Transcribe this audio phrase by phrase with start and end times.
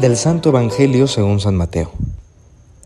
[0.00, 1.92] Del Santo Evangelio según San Mateo.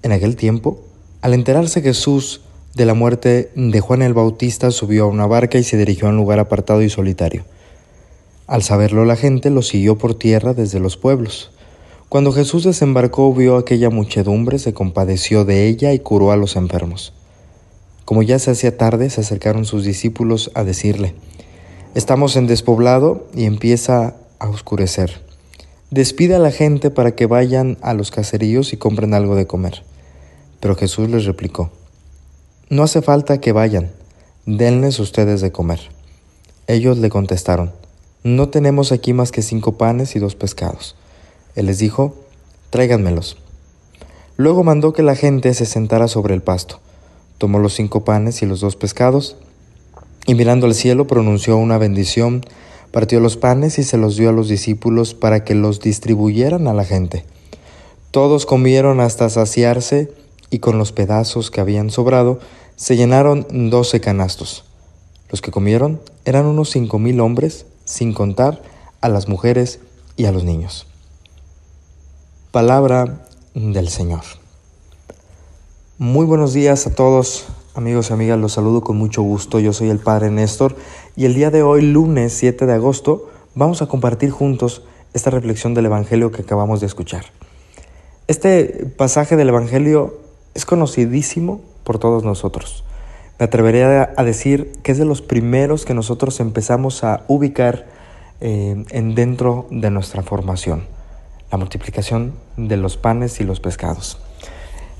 [0.02, 0.80] En aquel tiempo,
[1.22, 2.40] al enterarse Jesús
[2.74, 6.10] de la muerte de Juan el Bautista, subió a una barca y se dirigió a
[6.10, 7.45] un lugar apartado y solitario.
[8.49, 11.53] Al saberlo la gente lo siguió por tierra desde los pueblos.
[12.08, 17.12] Cuando Jesús desembarcó vio aquella muchedumbre, se compadeció de ella y curó a los enfermos.
[18.06, 21.14] Como ya se hacía tarde, se acercaron sus discípulos a decirle,
[21.95, 25.27] Estamos en despoblado y empieza a oscurecer
[25.91, 29.83] Despide a la gente para que vayan a los caseríos y compren algo de comer.
[30.61, 31.70] Pero Jesús les replicó,
[32.69, 33.91] No hace falta que vayan,
[34.47, 35.80] denles ustedes de comer.
[36.69, 37.73] Ellos le contestaron,
[38.23, 40.97] No tenemos aquí más que cinco panes y dos pescados.
[41.55, 42.14] Él les dijo,
[42.70, 43.36] Tráiganmelos.
[44.36, 46.80] Luego mandó que la gente se sentara sobre el pasto.
[47.39, 49.37] Tomó los cinco panes y los dos pescados,
[50.27, 52.43] y mirando al cielo pronunció una bendición,
[52.97, 56.73] Partió los panes y se los dio a los discípulos para que los distribuyeran a
[56.73, 57.27] la gente.
[58.11, 60.11] Todos comieron hasta saciarse
[60.48, 62.39] y con los pedazos que habían sobrado
[62.77, 64.65] se llenaron doce canastos.
[65.28, 68.62] Los que comieron eran unos cinco mil hombres, sin contar
[69.03, 69.81] a las mujeres
[70.17, 70.87] y a los niños.
[72.50, 74.45] Palabra del Señor.
[75.98, 77.47] Muy buenos días a todos.
[77.75, 79.61] Amigos y amigas, los saludo con mucho gusto.
[79.61, 80.77] Yo soy el Padre Néstor
[81.16, 84.83] y el día de hoy, lunes 7 de agosto, vamos a compartir juntos
[85.14, 87.25] esta reflexión del Evangelio que acabamos de escuchar.
[88.27, 90.19] Este pasaje del Evangelio
[90.53, 92.84] es conocidísimo por todos nosotros.
[93.38, 97.86] Me atrevería a decir que es de los primeros que nosotros empezamos a ubicar
[98.42, 100.84] eh, en dentro de nuestra formación,
[101.50, 104.19] la multiplicación de los panes y los pescados.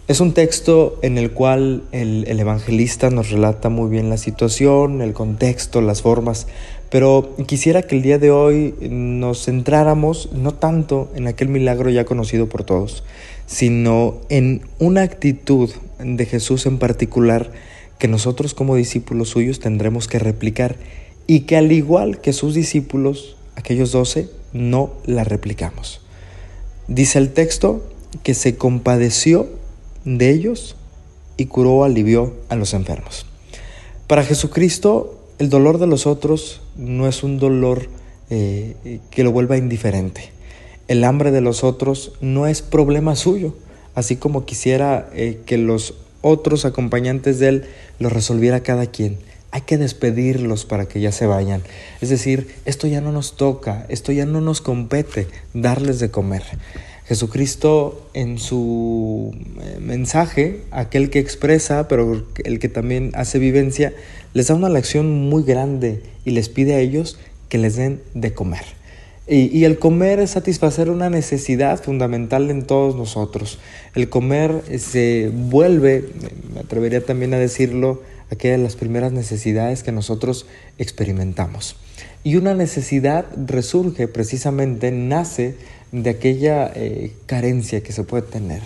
[0.09, 5.13] Es un texto en el cual el, evangelista nos relata muy bien la situación, el
[5.13, 6.47] contexto, las formas,
[6.91, 12.05] pero quisiera que el día de hoy nos centráramos no tanto en aquel milagro ya
[12.05, 13.03] conocido por todos,
[13.47, 17.51] sino en una actitud de Jesús en particular
[17.99, 20.77] que nosotros como discípulos suyos tendremos que replicar
[21.27, 26.01] y que al igual que sus discípulos, aquellos doce, no la replicamos.
[26.87, 27.85] Dice el texto
[28.23, 29.49] que se compadeció
[30.07, 30.77] de ellos
[31.37, 33.27] y curó, alivió a los enfermos.
[34.07, 37.89] Para Jesucristo, el dolor de los otros no es un dolor
[38.31, 40.31] eh, que lo vuelva indiferente.
[40.89, 43.55] El hambre de los otros no es problema suyo,
[43.95, 47.65] así como quisiera eh, que los otros acompañantes de él
[47.99, 49.19] lo resolviera cada quien.
[49.51, 51.63] Hay que despedirlos para que ya se vayan.
[52.01, 56.45] Es decir, esto ya no nos toca, esto ya no nos compete darles de comer.
[57.07, 63.93] Jesucristo en su eh, mensaje, aquel que expresa, pero el que también hace vivencia,
[64.35, 67.19] les da una lección muy grande y les pide a ellos
[67.49, 68.65] que les den de comer.
[69.29, 73.59] Y, el comer es satisfacer una necesidad fundamental en todos nosotros.
[73.97, 76.05] El comer se vuelve,
[76.55, 80.47] me atrevería también a decirlo, aquella de las primeras necesidades que nosotros
[80.79, 81.75] experimentamos.
[82.23, 85.57] Y una necesidad resurge precisamente, nace
[85.93, 88.63] de aquella eh, carencia que se puede tener,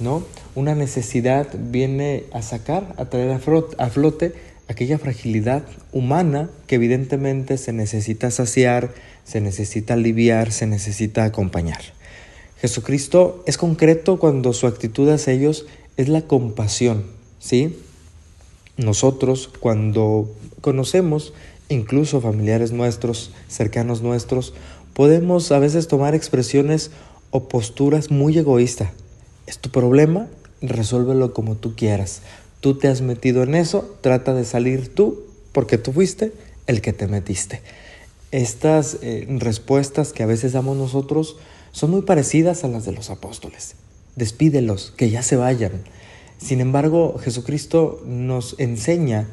[0.00, 0.24] ¿no?
[0.54, 3.40] Una necesidad viene a sacar, a traer a,
[3.84, 4.34] a flote
[4.68, 5.62] aquella fragilidad
[5.92, 8.92] humana que evidentemente se necesita saciar,
[9.24, 11.80] se necesita aliviar, se necesita acompañar.
[12.60, 15.66] Jesucristo es concreto cuando su actitud hacia ellos
[15.96, 17.04] es la compasión,
[17.38, 17.78] ¿sí?
[18.76, 21.32] Nosotros cuando conocemos
[21.68, 24.54] incluso familiares nuestros, cercanos nuestros,
[24.96, 26.90] podemos a veces tomar expresiones
[27.30, 28.92] o posturas muy egoístas.
[29.46, 30.26] Es tu problema,
[30.62, 32.22] resuélvelo como tú quieras.
[32.60, 36.32] Tú te has metido en eso, trata de salir tú, porque tú fuiste
[36.66, 37.60] el que te metiste.
[38.32, 41.36] Estas eh, respuestas que a veces damos nosotros
[41.72, 43.74] son muy parecidas a las de los apóstoles.
[44.16, 45.72] Despídelos, que ya se vayan.
[46.38, 49.28] Sin embargo, Jesucristo nos enseña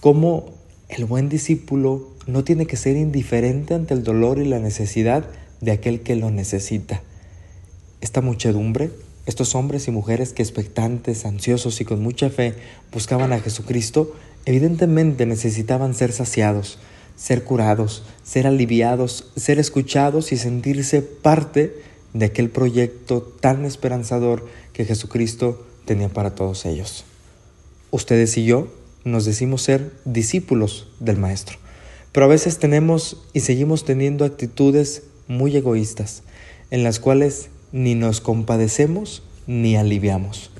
[0.00, 0.52] cómo
[0.90, 5.24] el buen discípulo no tiene que ser indiferente ante el dolor y la necesidad
[5.60, 7.02] de aquel que lo necesita.
[8.00, 8.90] Esta muchedumbre,
[9.26, 12.54] estos hombres y mujeres que expectantes, ansiosos y con mucha fe
[12.92, 14.14] buscaban a Jesucristo,
[14.44, 16.78] evidentemente necesitaban ser saciados,
[17.16, 21.74] ser curados, ser aliviados, ser escuchados y sentirse parte
[22.12, 27.04] de aquel proyecto tan esperanzador que Jesucristo tenía para todos ellos.
[27.90, 28.68] Ustedes y yo
[29.04, 31.58] nos decimos ser discípulos del Maestro.
[32.16, 36.22] Pero a veces tenemos y seguimos teniendo actitudes muy egoístas,
[36.70, 40.50] en las cuales ni nos compadecemos ni aliviamos.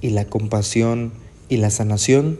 [0.00, 1.10] Y la compasión
[1.48, 2.38] y la sanación,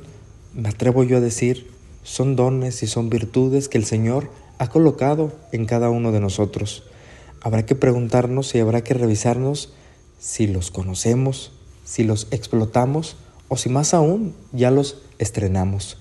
[0.55, 1.73] me atrevo yo a decir,
[2.05, 6.85] son dones y son virtudes que el Señor ha colocado en cada uno de nosotros.
[7.41, 9.73] Habrá que preguntarnos y habrá que revisarnos
[10.21, 11.51] si los conocemos,
[11.85, 13.17] si los explotamos
[13.49, 15.97] o si más aún ya los estrenamos.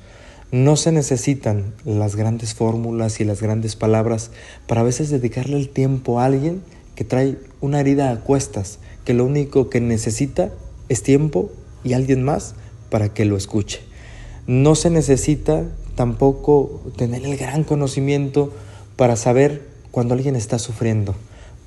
[0.51, 4.31] No se necesitan las grandes fórmulas y las grandes palabras
[4.67, 6.61] para a veces dedicarle el tiempo a alguien
[6.93, 10.51] que trae una herida a cuestas, que lo único que necesita
[10.89, 11.49] es tiempo
[11.85, 12.55] y alguien más
[12.89, 13.79] para que lo escuche.
[14.45, 15.63] No se necesita
[15.95, 18.51] tampoco tener el gran conocimiento
[18.97, 21.15] para saber cuando alguien está sufriendo,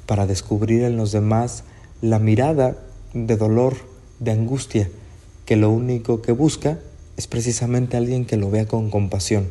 [0.04, 1.64] para descubrir en los demás
[2.02, 2.76] la mirada
[3.14, 3.76] de dolor,
[4.20, 4.90] de angustia,
[5.46, 6.78] que lo único que busca
[7.16, 9.46] es precisamente alguien que lo vea con compasión,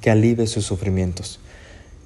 [0.00, 1.40] que alivie sus sufrimientos.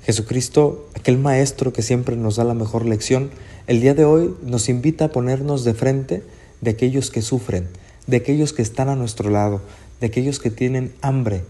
[0.05, 3.31] Jesucristo, aquel Maestro que siempre nos da la mejor lección,
[3.67, 6.23] el día de hoy nos invita a ponernos de frente
[6.61, 7.69] de aquellos que sufren,
[8.06, 9.61] de aquellos que están a nuestro lado,
[10.00, 11.44] de aquellos que tienen hambre.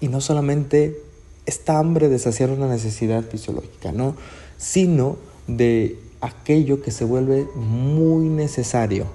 [0.00, 0.98] Y no solamente
[1.44, 4.16] esta hambre de saciar una necesidad fisiológica, ¿no?
[4.58, 5.16] sino
[5.46, 9.06] de aquello que se vuelve muy necesario,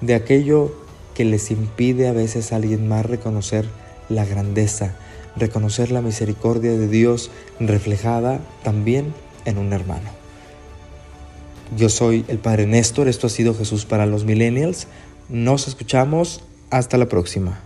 [0.00, 0.74] de aquello
[1.16, 3.64] que les impide a veces a alguien más reconocer
[4.08, 4.94] la grandeza,
[5.36, 9.14] reconocer la misericordia de Dios reflejada también
[9.46, 10.10] en un hermano.
[11.76, 14.86] Yo soy el Padre Néstor, esto ha sido Jesús para los Millennials.
[15.28, 17.65] Nos escuchamos, hasta la próxima.